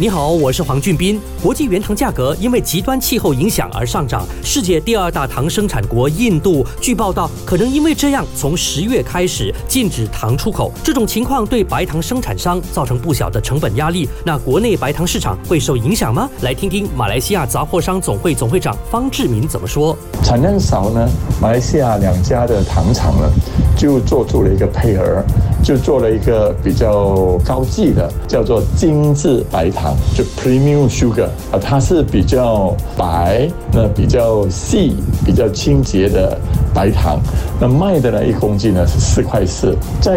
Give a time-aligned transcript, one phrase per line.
[0.00, 1.20] 你好，我是黄俊斌。
[1.42, 4.26] 国际原糖价格因为极端气候影响而上涨。
[4.42, 10.72] 世界第二大糖生产国印度，据报道可能因为这样，从十月开始禁止糖出口。
[10.82, 14.08] 这种情况对白糖生产商造成不小的成本压力。
[14.24, 16.30] 那国内白糖市场会受影响吗？
[16.40, 19.94] 来听听马来西亚杂货商总会总会长方志明怎么说。
[20.24, 21.06] 产量少呢，
[21.42, 23.30] 马来西亚两家的糖厂呢，
[23.76, 25.22] 就做出了一个配合，
[25.62, 29.94] 就做了一个比较高级的，叫做精致白糖。
[30.14, 36.36] 就 premium sugar 啊，它是比较白，那比较细、比较清洁的
[36.74, 37.20] 白糖。
[37.60, 39.76] 那卖的呢，一公斤呢是四块四。
[40.00, 40.16] 在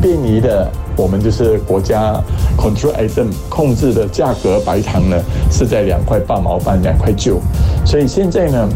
[0.00, 2.20] 便宜的，我们就是国家
[2.56, 5.16] control item 控制的价格白糖呢，
[5.50, 7.40] 是在两块八毛半、两块九。
[7.84, 8.68] 所以现在呢，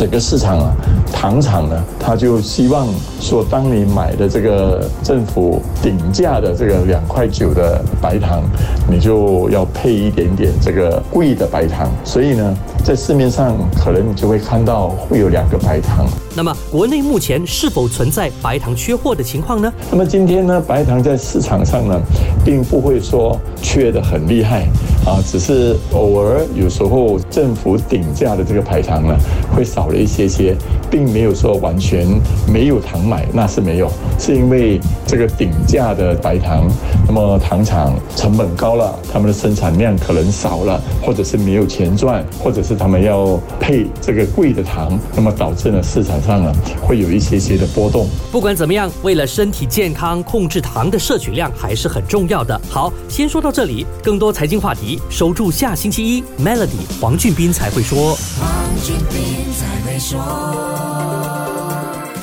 [0.00, 0.74] 整个市场啊。
[1.12, 2.88] 糖厂呢，他就希望
[3.20, 8.42] 说，当你买的这个政府顶价的这个两块九的白糖，
[8.88, 11.90] 你就要配一点点这个贵的白糖。
[12.02, 16.06] 所以呢，在市面上可能你就会看到会有两个白糖。
[16.34, 19.72] 那么，国内目前是否存在白糖缺货的情况呢？
[19.90, 22.00] 那么今天呢，白糖在市场上呢，
[22.44, 24.62] 并不会说缺的很厉害
[25.04, 29.14] 啊，只是偶尔有时候政府顶价的这个白糖呢，
[29.54, 30.56] 会少了一些些，
[30.88, 32.06] 并没有说完全
[32.46, 36.64] 没有糖买，那是没有，是因为这个顶价的白糖，
[37.08, 46.20] 那么糖厂成本高了，他们的生产量可能少了，或者是没有钱赚，或者是他们要配这个贵的糖，那么导致呢市场。
[46.20, 48.06] 上呢会有一些些的波动。
[48.30, 52.60] 不管怎么样，为了身体健康，控制糖的摄取量还是很重要的。
[52.68, 53.86] 好，先说到这里。
[54.04, 56.22] 更多财经话题，守住下星期一。
[56.38, 58.14] Melody 黄俊斌才会说。
[58.38, 58.48] 黄
[58.84, 61.59] 俊斌才会说。